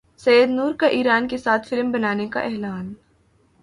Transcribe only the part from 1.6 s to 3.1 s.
film بنانے کا اعلان